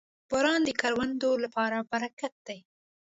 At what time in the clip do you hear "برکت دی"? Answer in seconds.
1.91-2.59